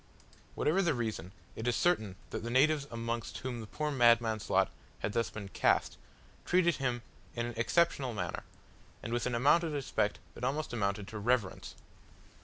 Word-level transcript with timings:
Whatever 0.55 0.81
the 0.81 0.95
reason, 0.95 1.31
it 1.55 1.67
is 1.67 1.75
certain 1.75 2.15
that 2.31 2.41
the 2.43 2.49
natives 2.49 2.87
amongst 2.89 3.37
whom 3.37 3.61
the 3.61 3.67
poor 3.67 3.91
madman's 3.91 4.49
lot 4.49 4.71
had 5.01 5.13
thus 5.13 5.29
been 5.29 5.49
cast, 5.49 5.95
treated 6.43 6.77
him 6.77 7.03
in 7.35 7.45
an 7.45 7.53
exceptional 7.55 8.11
manner, 8.11 8.41
and 9.03 9.13
with 9.13 9.27
an 9.27 9.35
amount 9.35 9.63
of 9.63 9.73
respect 9.73 10.17
that 10.33 10.43
almost 10.43 10.73
amounted 10.73 11.07
to 11.09 11.19
reverence. 11.19 11.75